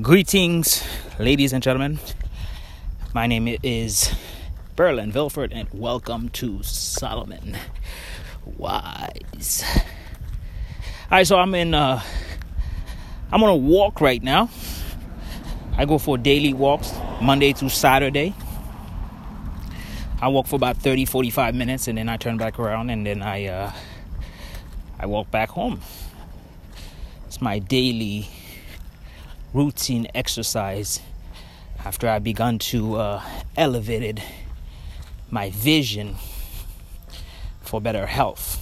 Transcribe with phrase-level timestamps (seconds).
[0.00, 0.82] Greetings,
[1.18, 1.98] ladies and gentlemen.
[3.12, 4.14] My name is
[4.74, 7.58] Berlin Vilford, and welcome to Solomon
[8.56, 9.62] Wise.
[9.66, 9.82] All
[11.10, 11.74] right, so I'm in.
[11.74, 12.02] Uh,
[13.30, 14.48] I'm on a walk right now.
[15.76, 18.34] I go for daily walks Monday through Saturday.
[20.22, 23.20] I walk for about 30, 45 minutes, and then I turn back around, and then
[23.20, 23.72] I uh,
[24.98, 25.82] I walk back home.
[27.26, 28.30] It's my daily
[29.52, 31.00] routine exercise
[31.84, 33.22] after I begun to uh,
[33.56, 34.22] elevated
[35.30, 36.16] my vision
[37.60, 38.58] for better health.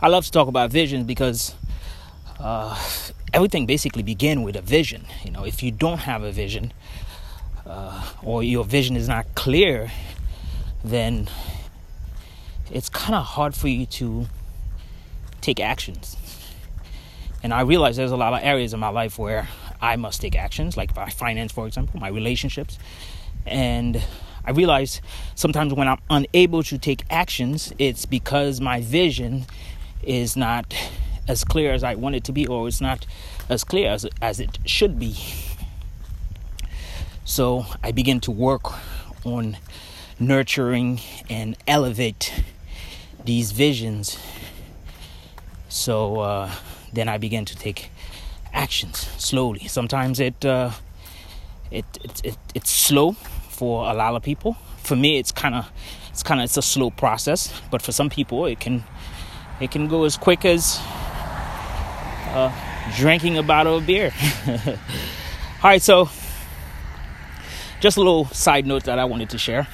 [0.00, 1.54] I love to talk about visions because
[2.38, 2.78] uh,
[3.32, 5.06] everything basically began with a vision.
[5.24, 6.72] You know, if you don't have a vision
[7.66, 9.90] uh, or your vision is not clear,
[10.84, 11.28] then
[12.70, 14.26] it's kind of hard for you to
[15.40, 16.16] take actions.
[17.44, 19.46] And I realize there's a lot of areas in my life where
[19.78, 22.78] I must take actions, like my finance, for example, my relationships.
[23.44, 24.02] And
[24.46, 25.02] I realize
[25.34, 29.44] sometimes when I'm unable to take actions, it's because my vision
[30.02, 30.74] is not
[31.28, 33.04] as clear as I want it to be, or it's not
[33.50, 35.14] as clear as, as it should be.
[37.26, 38.72] So I begin to work
[39.26, 39.58] on
[40.18, 42.32] nurturing and elevate
[43.22, 44.18] these visions.
[45.68, 46.50] So, uh,
[46.94, 47.90] then I begin to take
[48.52, 49.66] actions slowly.
[49.68, 50.70] Sometimes it, uh,
[51.70, 53.12] it, it, it it's slow
[53.48, 54.56] for a lot of people.
[54.82, 55.70] For me, it's kind of
[56.10, 58.84] it's kind of it's a slow process, but for some people, it can
[59.60, 60.78] it can go as quick as
[62.34, 62.52] uh,
[62.96, 64.12] drinking a bottle of beer.
[64.48, 66.08] All right, so
[67.80, 69.66] just a little side note that I wanted to share.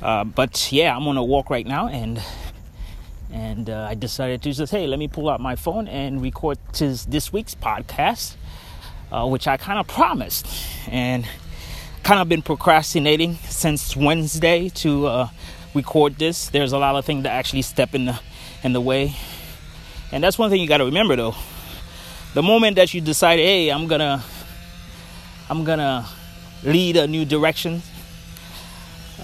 [0.00, 2.22] Uh, but yeah, I'm on a walk right now, and
[3.32, 6.58] and uh, I decided to just hey, let me pull out my phone and record
[6.72, 8.36] this, this week's podcast,
[9.12, 10.46] uh, which I kind of promised
[10.90, 11.26] and
[12.02, 15.28] kind of been procrastinating since Wednesday to uh,
[15.74, 16.48] record this.
[16.48, 18.20] There's a lot of things that actually step in the
[18.64, 19.14] in the way,
[20.10, 21.34] and that's one thing you got to remember though.
[22.34, 24.22] The moment that you decide, hey, I'm gonna
[25.50, 26.06] I'm gonna
[26.62, 27.82] lead a new direction.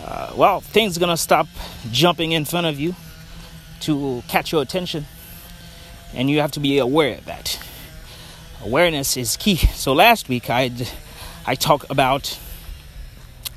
[0.04, 1.46] Uh, well, things are gonna stop
[1.90, 2.94] jumping in front of you
[3.80, 5.06] to catch your attention,
[6.14, 7.58] and you have to be aware of that.
[8.62, 9.56] Awareness is key.
[9.56, 10.70] So last week I
[11.46, 12.38] I talked about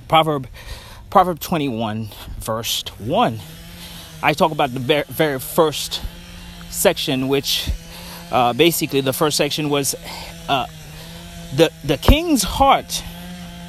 [0.07, 0.47] Proverb
[1.09, 3.39] Proverb 21 verse 1.
[4.21, 6.01] I talk about the very, very first
[6.69, 7.69] section, which
[8.31, 9.95] uh, basically the first section was
[10.49, 10.65] uh,
[11.55, 13.03] the the king's heart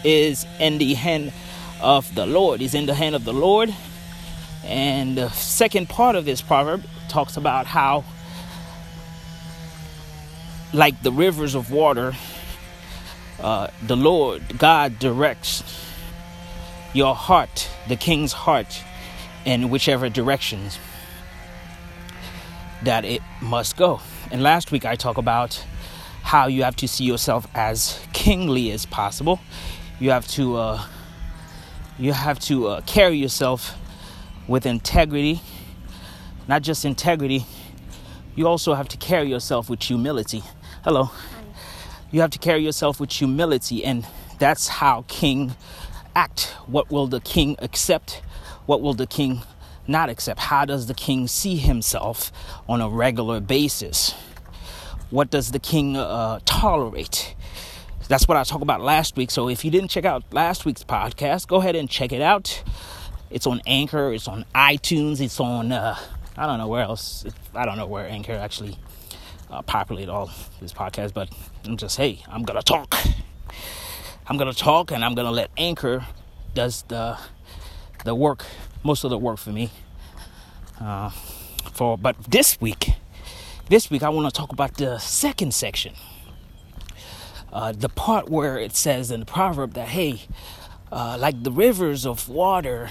[0.05, 1.33] is in the hand
[1.81, 2.63] of the Lord.
[2.63, 3.75] Is in the hand of the Lord,
[4.69, 8.05] and the second part of this proverb talks about how,
[10.75, 12.15] like the rivers of water,
[13.41, 15.63] uh, the Lord God directs
[16.93, 18.83] your heart, the king's heart,
[19.47, 20.79] in whichever directions
[22.83, 24.01] that it must go.
[24.31, 25.65] And last week I talked about
[26.23, 29.41] how you have to see yourself as kingly as possible.
[29.99, 30.83] You have to uh,
[31.99, 33.75] you have to uh, carry yourself
[34.49, 35.41] with integrity.
[36.49, 37.47] Not just integrity,
[38.35, 40.43] you also have to carry yourself with humility.
[40.83, 41.11] Hello.
[42.11, 44.07] You have to carry yourself with humility, and
[44.39, 45.55] that's how king
[46.17, 46.55] act.
[46.67, 48.23] What will the king accept?
[48.65, 49.43] What will the king
[49.87, 50.41] not accept?
[50.41, 52.33] How does the king see himself
[52.67, 54.15] on a regular basis?
[55.11, 57.35] What does the king uh, tolerate?
[58.09, 59.31] That's what I talked about last week.
[59.31, 62.63] So if you didn't check out last week's podcast, go ahead and check it out.
[63.31, 64.13] It's on Anchor.
[64.13, 65.21] It's on iTunes.
[65.21, 65.97] It's on uh,
[66.37, 67.27] I don't know where else.
[67.55, 68.79] I don't know where Anchor actually
[69.51, 70.31] uh, populate all
[70.61, 71.13] this podcast.
[71.13, 71.29] But
[71.65, 72.95] I'm just hey, I'm gonna talk.
[74.27, 76.07] I'm gonna talk, and I'm gonna let Anchor
[76.55, 77.19] does the
[78.05, 78.45] the work,
[78.83, 79.71] most of the work for me.
[80.81, 81.11] Uh,
[81.73, 82.93] for but this week,
[83.69, 85.95] this week I want to talk about the second section.
[87.53, 90.23] Uh, the part where it says in the proverb that hey,
[90.93, 92.91] uh, like the rivers of water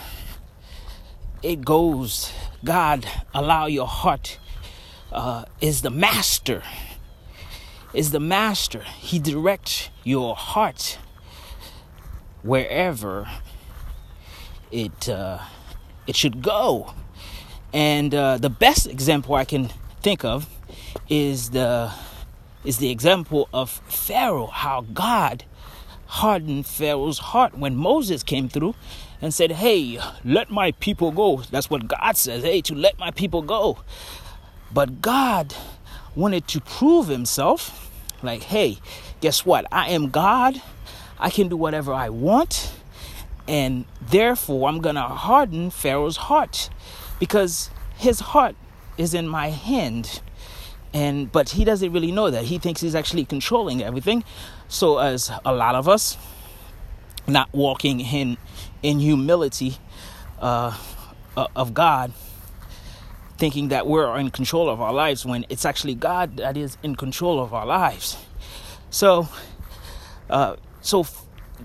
[1.42, 2.32] it goes.
[2.64, 4.40] God, allow your heart
[5.12, 6.64] uh, is the master.
[7.94, 8.82] Is the master.
[8.82, 10.98] He directs your heart
[12.44, 13.28] wherever
[14.72, 15.40] it uh,
[16.06, 16.94] it should go.
[17.74, 19.70] And uh, the best example I can
[20.02, 20.50] think of
[21.10, 21.92] is the
[22.64, 24.48] is the example of Pharaoh.
[24.48, 25.46] How God
[26.08, 28.76] hardened Pharaoh's heart when Moses came through
[29.22, 31.44] and said, Hey, let my people go.
[31.52, 33.80] That's what God says, hey, to let my people go.
[34.74, 35.56] But God
[36.16, 37.92] wanted to prove himself
[38.24, 38.80] Like, hey,
[39.22, 39.66] guess what?
[39.72, 40.62] I am God.
[41.20, 42.74] I can do whatever I want.
[43.48, 46.70] And therefore, I'm going to harden Pharaoh's heart
[47.20, 48.56] because his heart
[48.98, 50.22] is in my hand.
[50.94, 52.46] And but he doesn't really know that.
[52.46, 54.24] He thinks he's actually controlling everything.
[54.68, 56.18] So as a lot of us
[57.28, 58.38] not walking in
[58.88, 59.76] in humility
[60.40, 60.74] uh,
[61.36, 62.14] uh of God,
[63.38, 66.96] thinking that we're in control of our lives when it's actually God that is in
[66.96, 68.18] control of our lives.
[68.90, 69.28] So,
[70.30, 71.06] uh, so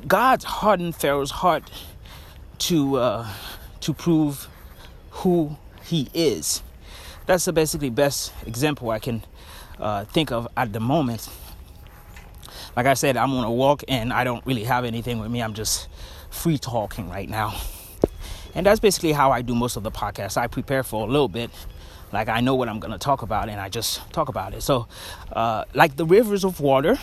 [0.08, 1.70] God hardened Pharaoh's heart
[2.66, 3.28] to uh,
[3.80, 4.48] to prove
[5.22, 6.62] who He is.
[7.26, 9.22] That's the basically best example I can
[9.78, 11.28] uh, think of at the moment.
[12.76, 15.42] Like I said, I'm on a walk and I don't really have anything with me.
[15.42, 15.88] I'm just
[16.30, 17.54] free talking right now.
[18.54, 20.36] And that's basically how I do most of the podcasts.
[20.36, 21.50] I prepare for a little bit,
[22.12, 24.62] like I know what I'm going to talk about, and I just talk about it.
[24.62, 24.86] So,
[25.32, 26.98] uh, like the rivers of water,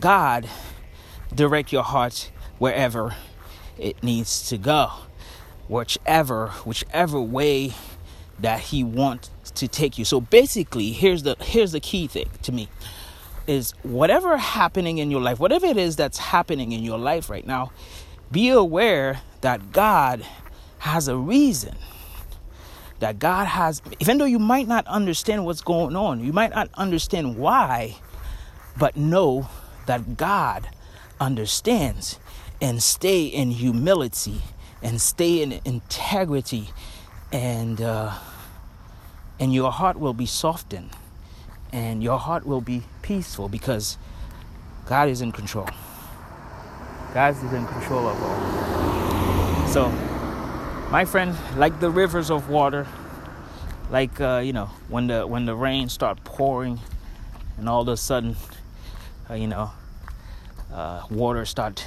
[0.00, 0.48] God
[1.34, 3.14] direct your heart wherever
[3.78, 4.90] it needs to go,
[5.68, 7.74] whichever whichever way
[8.38, 10.06] that He wants to take you.
[10.06, 12.68] So basically, here's the here's the key thing to me
[13.48, 17.46] is whatever happening in your life, whatever it is that's happening in your life right
[17.46, 17.72] now,
[18.30, 20.24] be aware that God
[20.80, 21.74] has a reason.
[23.00, 26.68] That God has, even though you might not understand what's going on, you might not
[26.74, 27.96] understand why,
[28.76, 29.48] but know
[29.86, 30.68] that God
[31.20, 32.18] understands
[32.60, 34.42] and stay in humility
[34.82, 36.70] and stay in integrity
[37.32, 38.12] and uh,
[39.40, 40.90] and your heart will be softened
[41.72, 43.96] and your heart will be peaceful because
[44.84, 45.66] God is in control.
[47.14, 49.66] God is in control of all.
[49.68, 49.88] So,
[50.90, 52.86] my friend, like the rivers of water,
[53.90, 56.78] like uh, you know, when the when the rain start pouring,
[57.56, 58.36] and all of a sudden,
[59.30, 59.70] uh, you know,
[60.70, 61.86] uh, water start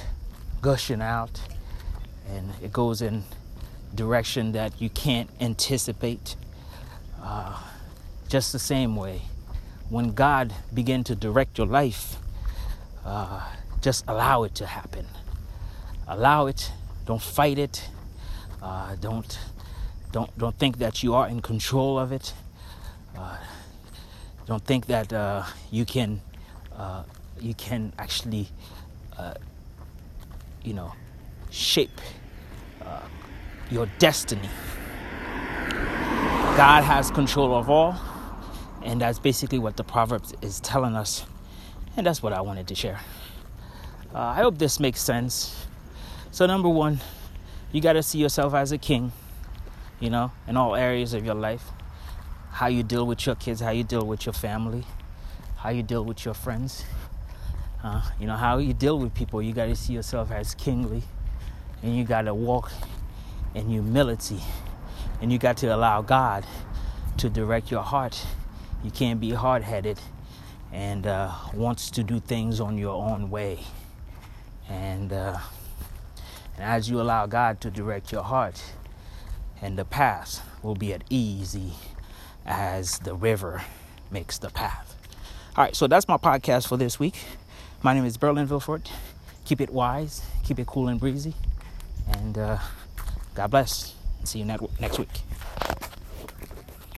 [0.60, 1.40] gushing out,
[2.28, 3.22] and it goes in
[3.94, 6.34] direction that you can't anticipate.
[7.22, 7.62] Uh,
[8.28, 9.22] just the same way,
[9.92, 12.16] when God begin to direct your life,
[13.04, 13.46] uh,
[13.82, 15.04] just allow it to happen.
[16.08, 16.72] Allow it.
[17.04, 17.90] Don't fight it.
[18.62, 19.38] Uh, don't
[20.10, 22.32] don't don't think that you are in control of it.
[23.14, 23.36] Uh,
[24.46, 26.22] don't think that uh, you can
[26.74, 27.02] uh,
[27.38, 28.48] you can actually
[29.18, 29.34] uh,
[30.64, 30.94] you know
[31.50, 32.00] shape
[33.70, 34.48] your destiny.
[36.56, 37.94] God has control of all,
[38.84, 41.24] and that's basically what the Proverbs is telling us,
[41.96, 43.00] and that's what I wanted to share.
[44.14, 45.66] Uh, I hope this makes sense.
[46.30, 47.00] So, number one,
[47.72, 49.12] you got to see yourself as a king,
[50.00, 51.64] you know, in all areas of your life.
[52.50, 54.84] How you deal with your kids, how you deal with your family,
[55.56, 56.84] how you deal with your friends.
[57.82, 59.42] Uh, you know, how you deal with people.
[59.42, 61.02] You got to see yourself as kingly,
[61.82, 62.70] and you got to walk
[63.54, 64.40] in humility,
[65.20, 66.44] and you got to allow God
[67.16, 68.24] to direct your heart.
[68.82, 70.00] You can't be hard headed
[70.72, 73.60] and uh, wants to do things on your own way.
[74.68, 75.38] And, uh,
[76.56, 78.62] and as you allow God to direct your heart,
[79.60, 81.74] and the path will be as easy
[82.44, 83.62] as the river
[84.10, 84.96] makes the path.
[85.56, 87.16] All right, so that's my podcast for this week.
[87.82, 88.90] My name is Berlin Vilfort.
[89.44, 91.34] Keep it wise, keep it cool and breezy,
[92.08, 92.58] and uh,
[93.34, 93.94] God bless.
[94.24, 95.08] See you next week.